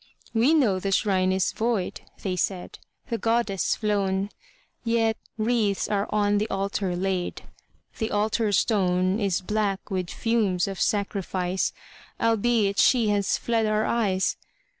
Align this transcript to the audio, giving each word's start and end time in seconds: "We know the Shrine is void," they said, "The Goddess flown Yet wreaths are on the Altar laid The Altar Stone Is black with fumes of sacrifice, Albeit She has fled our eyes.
"We 0.33 0.55
know 0.55 0.79
the 0.79 0.91
Shrine 0.91 1.31
is 1.31 1.51
void," 1.51 2.01
they 2.23 2.35
said, 2.35 2.79
"The 3.11 3.19
Goddess 3.19 3.75
flown 3.75 4.31
Yet 4.83 5.15
wreaths 5.37 5.87
are 5.87 6.07
on 6.09 6.39
the 6.39 6.49
Altar 6.49 6.95
laid 6.95 7.43
The 7.99 8.09
Altar 8.09 8.51
Stone 8.51 9.19
Is 9.19 9.41
black 9.41 9.91
with 9.91 10.09
fumes 10.09 10.67
of 10.67 10.81
sacrifice, 10.81 11.71
Albeit 12.19 12.79
She 12.79 13.09
has 13.09 13.37
fled 13.37 13.67
our 13.67 13.85
eyes. 13.85 14.37